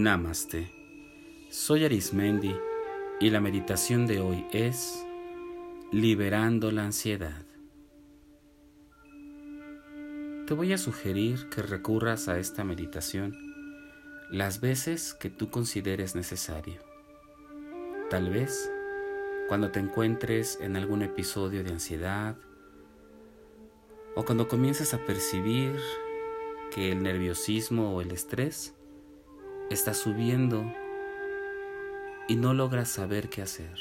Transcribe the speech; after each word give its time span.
Namaste. 0.00 0.72
Soy 1.50 1.84
Arismendi 1.84 2.56
y 3.20 3.28
la 3.28 3.42
meditación 3.42 4.06
de 4.06 4.20
hoy 4.20 4.46
es 4.50 5.04
Liberando 5.92 6.70
la 6.70 6.86
ansiedad. 6.86 7.44
Te 10.46 10.54
voy 10.54 10.72
a 10.72 10.78
sugerir 10.78 11.50
que 11.50 11.60
recurras 11.60 12.28
a 12.28 12.38
esta 12.38 12.64
meditación 12.64 13.36
las 14.30 14.62
veces 14.62 15.12
que 15.12 15.28
tú 15.28 15.50
consideres 15.50 16.14
necesario. 16.14 16.80
Tal 18.08 18.30
vez 18.30 18.72
cuando 19.46 19.72
te 19.72 19.80
encuentres 19.80 20.58
en 20.62 20.76
algún 20.76 21.02
episodio 21.02 21.62
de 21.62 21.70
ansiedad 21.70 22.38
o 24.16 24.24
cuando 24.24 24.48
comiences 24.48 24.94
a 24.94 25.04
percibir 25.04 25.76
que 26.74 26.92
el 26.92 27.02
nerviosismo 27.02 27.94
o 27.94 28.00
el 28.00 28.10
estrés 28.10 28.74
está 29.70 29.94
subiendo 29.94 30.64
y 32.28 32.36
no 32.36 32.54
logras 32.54 32.88
saber 32.88 33.28
qué 33.28 33.42
hacer. 33.42 33.78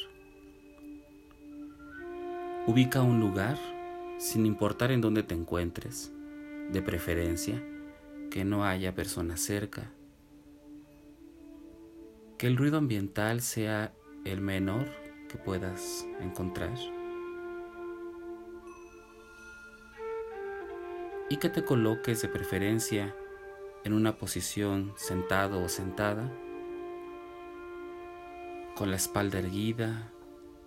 Ubica 2.68 3.02
un 3.02 3.20
lugar, 3.20 3.58
sin 4.20 4.46
importar 4.46 4.92
en 4.92 5.02
dónde 5.02 5.24
te 5.24 5.36
encuentres, 5.36 6.12
de 6.72 6.82
preferencia 6.82 7.62
que 8.30 8.46
no 8.46 8.66
haya 8.66 8.94
personas 8.94 9.42
cerca, 9.42 9.92
que 12.38 12.48
el 12.48 12.58
ruido 12.58 12.78
ambiental 12.78 13.42
sea 13.42 13.94
el 14.26 14.42
menor 14.42 14.88
que 15.28 15.38
puedas 15.38 16.06
encontrar 16.20 16.78
y 21.30 21.38
que 21.38 21.50
te 21.50 21.64
coloques 21.64 22.22
de 22.22 22.28
preferencia 22.28 23.16
en 23.84 23.94
una 23.94 24.18
posición 24.18 24.94
sentado 24.96 25.64
o 25.64 25.70
sentada, 25.70 26.32
con 28.76 28.90
la 28.90 28.96
espalda 28.96 29.40
erguida, 29.40 30.12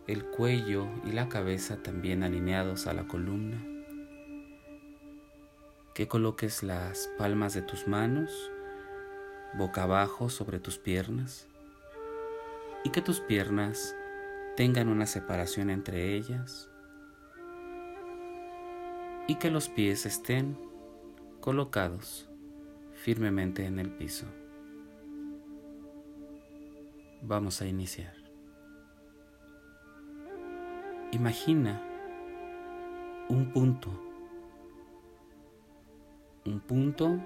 el 0.06 0.24
cuello 0.24 0.86
y 1.04 1.12
la 1.12 1.28
cabeza 1.28 1.82
también 1.82 2.22
alineados 2.22 2.86
a 2.86 2.92
la 2.92 3.06
columna. 3.06 3.64
Que 5.94 6.08
coloques 6.08 6.62
las 6.62 7.08
palmas 7.18 7.54
de 7.54 7.62
tus 7.62 7.86
manos 7.86 8.50
boca 9.56 9.84
abajo 9.84 10.28
sobre 10.28 10.58
tus 10.58 10.78
piernas 10.78 11.46
y 12.82 12.90
que 12.90 13.00
tus 13.00 13.20
piernas 13.20 13.94
tengan 14.56 14.88
una 14.88 15.06
separación 15.06 15.70
entre 15.70 16.14
ellas 16.14 16.68
y 19.28 19.36
que 19.36 19.50
los 19.50 19.68
pies 19.68 20.06
estén 20.06 20.58
colocados 21.40 22.28
firmemente 23.04 23.66
en 23.66 23.78
el 23.78 23.90
piso. 23.90 24.24
Vamos 27.20 27.60
a 27.60 27.66
iniciar. 27.66 28.14
Imagina 31.12 31.82
un 33.28 33.52
punto, 33.52 33.90
un 36.46 36.60
punto 36.60 37.20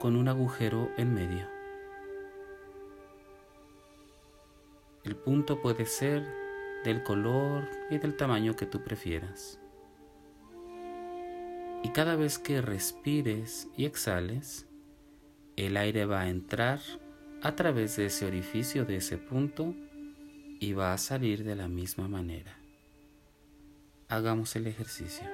con 0.00 0.16
un 0.16 0.26
agujero 0.26 0.90
en 0.96 1.14
medio. 1.14 1.46
El 5.04 5.14
punto 5.14 5.62
puede 5.62 5.86
ser 5.86 6.26
del 6.84 7.04
color 7.04 7.68
y 7.90 7.98
del 7.98 8.16
tamaño 8.16 8.56
que 8.56 8.66
tú 8.66 8.82
prefieras. 8.82 9.60
Y 11.84 11.90
cada 11.90 12.16
vez 12.16 12.40
que 12.40 12.60
respires 12.60 13.68
y 13.76 13.84
exhales, 13.84 14.66
el 15.66 15.76
aire 15.76 16.06
va 16.06 16.22
a 16.22 16.28
entrar 16.28 16.80
a 17.42 17.54
través 17.54 17.96
de 17.96 18.06
ese 18.06 18.26
orificio, 18.26 18.84
de 18.84 18.96
ese 18.96 19.18
punto, 19.18 19.74
y 20.58 20.72
va 20.72 20.92
a 20.92 20.98
salir 20.98 21.44
de 21.44 21.56
la 21.56 21.68
misma 21.68 22.08
manera. 22.08 22.56
Hagamos 24.08 24.56
el 24.56 24.66
ejercicio. 24.66 25.26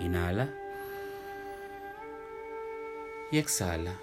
Inhala 0.00 0.52
y 3.30 3.38
exhala. 3.38 3.98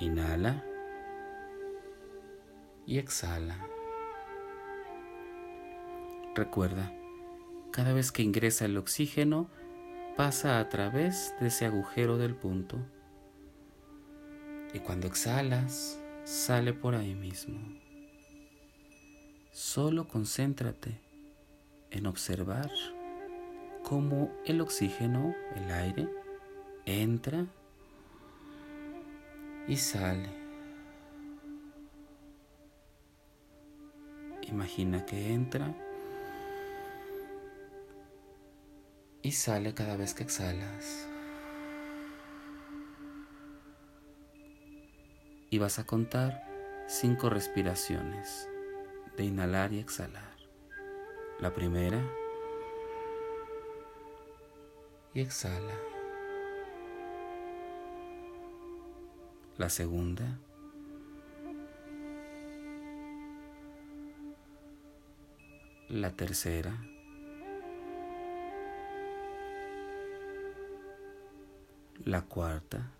Inhala 0.00 0.64
y 2.86 2.98
exhala. 2.98 3.66
Recuerda, 6.34 6.92
cada 7.72 7.92
vez 7.92 8.10
que 8.10 8.22
ingresa 8.22 8.64
el 8.64 8.76
oxígeno, 8.76 9.50
pasa 10.16 10.60
a 10.60 10.68
través 10.68 11.34
de 11.40 11.48
ese 11.48 11.66
agujero 11.66 12.18
del 12.18 12.34
punto 12.34 12.78
y 14.74 14.78
cuando 14.80 15.06
exhalas 15.06 15.98
sale 16.24 16.72
por 16.72 16.94
ahí 16.94 17.14
mismo. 17.14 17.58
Solo 19.52 20.08
concéntrate 20.08 21.00
en 21.90 22.06
observar 22.06 22.70
cómo 23.82 24.32
el 24.46 24.60
oxígeno, 24.60 25.34
el 25.56 25.70
aire, 25.70 26.08
entra 26.86 27.46
y 29.68 29.76
sale. 29.76 30.28
Imagina 34.42 35.04
que 35.06 35.32
entra 35.32 35.74
y 39.22 39.32
sale 39.32 39.72
cada 39.72 39.96
vez 39.96 40.14
que 40.14 40.24
exhalas. 40.24 41.08
Y 45.50 45.58
vas 45.58 45.78
a 45.78 45.84
contar 45.84 46.44
cinco 46.88 47.30
respiraciones 47.30 48.48
de 49.16 49.24
inhalar 49.24 49.72
y 49.72 49.78
exhalar. 49.78 50.36
La 51.38 51.52
primera 51.52 52.02
y 55.14 55.20
exhala. 55.20 55.74
La 59.58 59.68
segunda. 59.68 60.38
La 65.88 66.10
tercera. 66.10 66.74
La 72.04 72.22
cuarta 72.22 72.90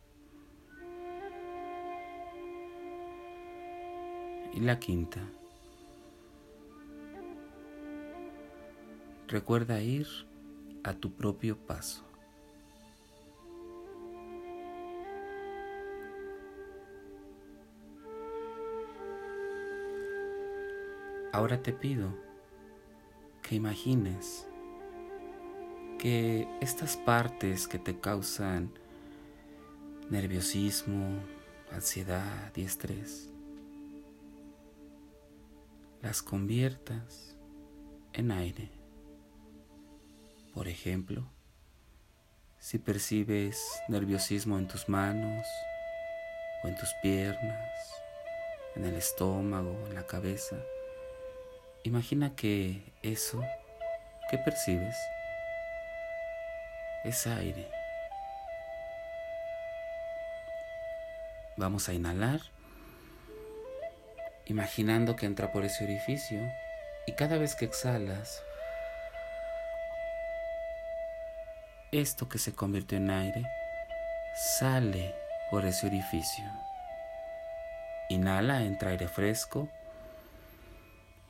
y 4.52 4.60
la 4.60 4.78
quinta. 4.78 5.20
Recuerda 9.28 9.80
ir 9.82 10.06
a 10.84 10.92
tu 10.94 11.12
propio 11.12 11.56
paso. 11.56 12.04
Ahora 21.32 21.62
te 21.62 21.72
pido 21.72 22.14
que 23.42 23.54
imagines 23.54 24.46
que 25.98 26.46
estas 26.60 26.96
partes 26.98 27.66
que 27.66 27.78
te 27.78 27.98
causan 27.98 28.70
nerviosismo, 30.10 31.22
ansiedad 31.70 32.52
y 32.54 32.64
estrés, 32.64 33.30
las 36.02 36.22
conviertas 36.22 37.36
en 38.12 38.30
aire. 38.30 38.70
Por 40.54 40.68
ejemplo, 40.68 41.26
si 42.58 42.78
percibes 42.78 43.58
nerviosismo 43.88 44.58
en 44.58 44.68
tus 44.68 44.88
manos 44.88 45.46
o 46.62 46.68
en 46.68 46.76
tus 46.76 46.90
piernas, 47.02 47.92
en 48.76 48.84
el 48.84 48.94
estómago, 48.94 49.86
en 49.88 49.94
la 49.94 50.06
cabeza, 50.06 50.56
imagina 51.84 52.34
que 52.36 52.92
eso 53.02 53.42
que 54.30 54.38
percibes 54.38 54.96
es 57.04 57.26
aire. 57.26 57.81
Vamos 61.56 61.88
a 61.88 61.92
inhalar, 61.92 62.40
imaginando 64.46 65.16
que 65.16 65.26
entra 65.26 65.52
por 65.52 65.64
ese 65.64 65.84
orificio 65.84 66.40
y 67.06 67.12
cada 67.12 67.36
vez 67.36 67.54
que 67.54 67.66
exhalas, 67.66 68.42
esto 71.92 72.26
que 72.28 72.38
se 72.38 72.54
convirtió 72.54 72.96
en 72.96 73.10
aire 73.10 73.44
sale 74.34 75.14
por 75.50 75.66
ese 75.66 75.86
orificio. 75.86 76.44
Inhala, 78.08 78.62
entra 78.62 78.90
aire 78.90 79.08
fresco 79.08 79.68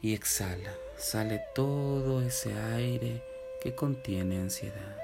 y 0.01 0.15
exhala, 0.15 0.73
sale 0.97 1.45
todo 1.55 2.23
ese 2.23 2.57
aire 2.75 3.25
que 3.61 3.75
contiene 3.75 4.37
ansiedad. 4.37 4.97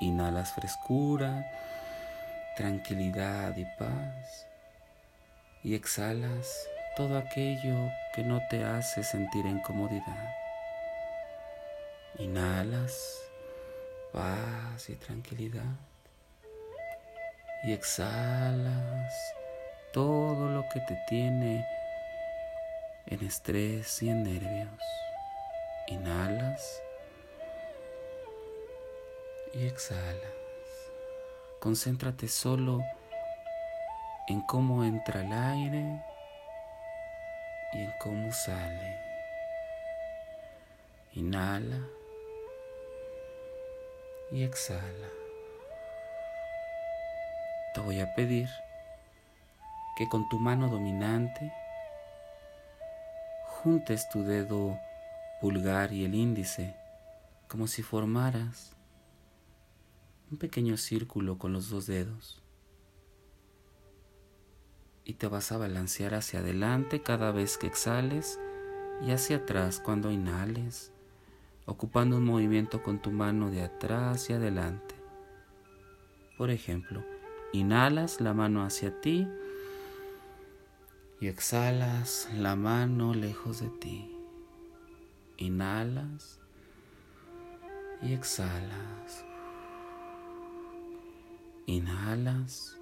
Inhalas 0.00 0.52
frescura 0.52 1.46
tranquilidad 2.56 3.56
y 3.56 3.64
paz. 3.78 4.46
Y 5.62 5.74
exhalas 5.74 6.68
todo 6.96 7.18
aquello 7.18 7.90
que 8.14 8.22
no 8.22 8.40
te 8.48 8.64
hace 8.64 9.02
sentir 9.02 9.46
incomodidad. 9.46 10.34
Inhalas 12.18 13.24
paz 14.12 14.88
y 14.88 14.94
tranquilidad. 14.94 15.74
Y 17.64 17.72
exhalas 17.72 19.12
todo 19.92 20.48
lo 20.50 20.68
que 20.68 20.80
te 20.80 20.96
tiene 21.08 21.66
en 23.06 23.26
estrés 23.26 24.02
y 24.02 24.10
en 24.10 24.22
nervios. 24.22 24.82
Inhalas 25.88 26.80
y 29.52 29.66
exhalas. 29.66 30.43
Concéntrate 31.64 32.28
solo 32.28 32.84
en 34.28 34.42
cómo 34.42 34.84
entra 34.84 35.22
el 35.22 35.32
aire 35.32 36.04
y 37.72 37.78
en 37.78 37.90
cómo 38.02 38.30
sale. 38.32 39.00
Inhala 41.14 41.80
y 44.30 44.42
exhala. 44.42 45.08
Te 47.72 47.80
voy 47.80 47.98
a 48.02 48.14
pedir 48.14 48.50
que 49.96 50.06
con 50.10 50.28
tu 50.28 50.38
mano 50.38 50.68
dominante 50.68 51.50
juntes 53.46 54.06
tu 54.10 54.22
dedo 54.22 54.78
pulgar 55.40 55.94
y 55.94 56.04
el 56.04 56.14
índice 56.14 56.74
como 57.48 57.66
si 57.68 57.82
formaras 57.82 58.74
un 60.30 60.38
pequeño 60.38 60.76
círculo 60.76 61.38
con 61.38 61.52
los 61.52 61.70
dos 61.70 61.86
dedos 61.86 62.44
y 65.04 65.14
te 65.14 65.26
vas 65.26 65.52
a 65.52 65.58
balancear 65.58 66.14
hacia 66.14 66.40
adelante 66.40 67.02
cada 67.02 67.30
vez 67.30 67.58
que 67.58 67.66
exhales 67.66 68.40
y 69.02 69.10
hacia 69.10 69.36
atrás 69.36 69.80
cuando 69.80 70.10
inhales, 70.10 70.92
ocupando 71.66 72.16
un 72.16 72.24
movimiento 72.24 72.82
con 72.82 73.00
tu 73.00 73.10
mano 73.10 73.50
de 73.50 73.62
atrás 73.62 74.30
y 74.30 74.32
adelante. 74.32 74.94
Por 76.38 76.50
ejemplo, 76.50 77.04
inhalas 77.52 78.20
la 78.20 78.32
mano 78.34 78.64
hacia 78.64 79.00
ti 79.00 79.28
y 81.20 81.28
exhalas 81.28 82.28
la 82.34 82.56
mano 82.56 83.14
lejos 83.14 83.60
de 83.60 83.68
ti. 83.68 84.10
Inhalas 85.36 86.40
y 88.02 88.12
exhalas. 88.12 89.24
Inhalas 91.66 92.78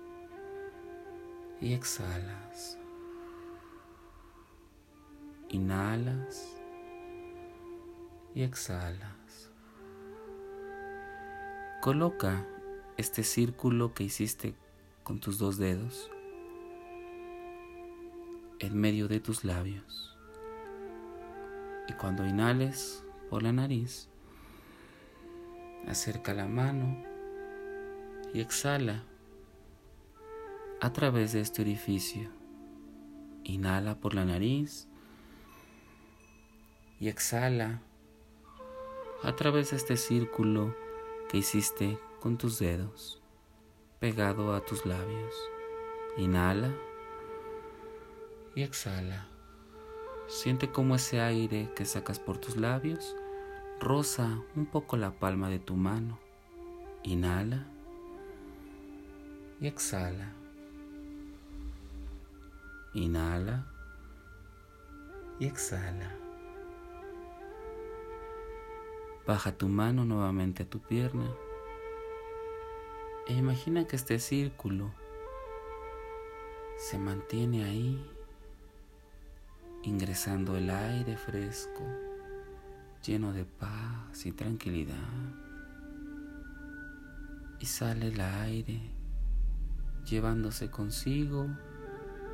y 1.60 1.72
exhalas. 1.72 2.76
Inhalas 5.50 6.60
y 8.34 8.42
exhalas. 8.42 9.52
Coloca 11.80 12.44
este 12.96 13.22
círculo 13.22 13.94
que 13.94 14.02
hiciste 14.02 14.56
con 15.04 15.20
tus 15.20 15.38
dos 15.38 15.58
dedos 15.58 16.10
en 18.58 18.76
medio 18.76 19.06
de 19.06 19.20
tus 19.20 19.44
labios. 19.44 20.18
Y 21.88 21.92
cuando 21.92 22.26
inhales 22.26 23.04
por 23.30 23.44
la 23.44 23.52
nariz, 23.52 24.08
acerca 25.86 26.34
la 26.34 26.48
mano 26.48 27.11
y 28.32 28.40
exhala 28.40 29.04
a 30.80 30.92
través 30.92 31.32
de 31.32 31.40
este 31.40 31.62
orificio. 31.62 32.30
Inhala 33.44 33.98
por 34.00 34.14
la 34.14 34.24
nariz 34.24 34.88
y 36.98 37.08
exhala 37.08 37.82
a 39.22 39.34
través 39.36 39.70
de 39.70 39.76
este 39.76 39.96
círculo 39.96 40.74
que 41.28 41.38
hiciste 41.38 41.98
con 42.20 42.38
tus 42.38 42.58
dedos 42.58 43.22
pegado 44.02 44.52
a 44.52 44.64
tus 44.64 44.84
labios. 44.84 45.32
Inhala 46.16 46.74
y 48.56 48.62
exhala. 48.62 49.28
Siente 50.26 50.70
cómo 50.70 50.96
ese 50.96 51.20
aire 51.20 51.70
que 51.76 51.84
sacas 51.84 52.18
por 52.18 52.38
tus 52.38 52.56
labios 52.56 53.14
roza 53.78 54.40
un 54.56 54.66
poco 54.66 54.96
la 54.96 55.12
palma 55.12 55.48
de 55.50 55.60
tu 55.60 55.76
mano. 55.76 56.18
Inhala 57.04 57.64
y 59.62 59.68
exhala. 59.68 60.32
Inhala 62.94 63.64
y 65.38 65.46
exhala. 65.46 66.10
Baja 69.24 69.56
tu 69.56 69.68
mano 69.68 70.04
nuevamente 70.04 70.64
a 70.64 70.66
tu 70.68 70.80
pierna 70.80 71.32
e 73.28 73.34
imagina 73.34 73.86
que 73.86 73.94
este 73.94 74.18
círculo 74.18 74.92
se 76.76 76.98
mantiene 76.98 77.64
ahí, 77.64 78.04
ingresando 79.84 80.56
el 80.56 80.70
aire 80.70 81.16
fresco, 81.16 81.84
lleno 83.06 83.32
de 83.32 83.44
paz 83.44 84.26
y 84.26 84.32
tranquilidad. 84.32 84.96
Y 87.60 87.66
sale 87.66 88.08
el 88.08 88.20
aire, 88.20 89.01
llevándose 90.04 90.70
consigo 90.70 91.48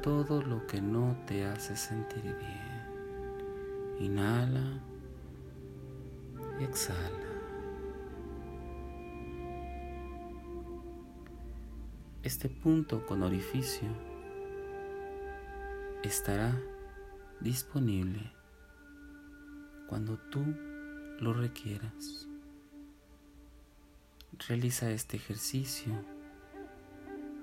todo 0.02 0.42
lo 0.42 0.66
que 0.66 0.80
no 0.80 1.16
te 1.26 1.44
hace 1.44 1.76
sentir 1.76 2.22
bien. 2.22 3.98
Inhala 4.00 4.80
y 6.60 6.64
exhala. 6.64 7.28
Este 12.22 12.48
punto 12.48 13.06
con 13.06 13.22
orificio 13.22 13.88
estará 16.02 16.60
disponible 17.40 18.32
cuando 19.88 20.18
tú 20.30 20.44
lo 21.20 21.32
requieras. 21.32 22.28
Realiza 24.46 24.90
este 24.90 25.16
ejercicio 25.16 25.92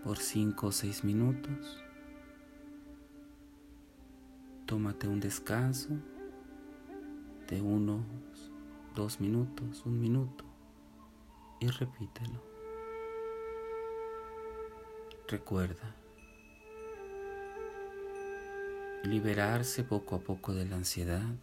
por 0.05 0.19
5 0.19 0.67
o 0.67 0.71
6 0.71 1.03
minutos 1.03 1.85
Tómate 4.65 5.07
un 5.07 5.19
descanso 5.19 5.89
de 7.47 7.61
unos 7.61 8.01
dos 8.95 9.21
minutos, 9.21 9.85
un 9.85 9.99
minuto 9.99 10.43
y 11.59 11.67
repítelo. 11.67 12.41
Recuerda, 15.27 15.95
liberarse 19.03 19.83
poco 19.83 20.15
a 20.15 20.19
poco 20.21 20.51
de 20.53 20.65
la 20.65 20.77
ansiedad 20.77 21.35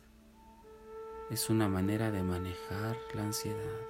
es 1.30 1.48
una 1.48 1.68
manera 1.68 2.10
de 2.10 2.24
manejar 2.24 2.96
la 3.14 3.22
ansiedad 3.22 3.80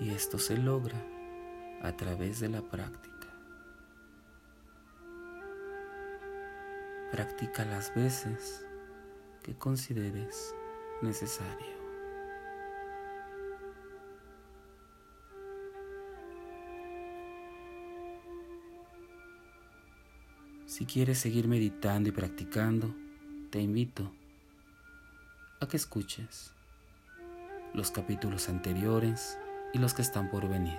y 0.00 0.10
esto 0.10 0.38
se 0.40 0.56
logra 0.56 1.17
a 1.82 1.92
través 1.96 2.40
de 2.40 2.48
la 2.48 2.62
práctica. 2.62 3.28
Practica 7.10 7.64
las 7.64 7.94
veces 7.94 8.64
que 9.42 9.54
consideres 9.54 10.54
necesario. 11.02 11.78
Si 20.66 20.84
quieres 20.84 21.18
seguir 21.18 21.48
meditando 21.48 22.08
y 22.08 22.12
practicando, 22.12 22.94
te 23.50 23.60
invito 23.60 24.12
a 25.60 25.66
que 25.66 25.76
escuches 25.76 26.52
los 27.74 27.90
capítulos 27.90 28.48
anteriores 28.48 29.38
y 29.72 29.78
los 29.78 29.94
que 29.94 30.02
están 30.02 30.30
por 30.30 30.48
venir. 30.48 30.78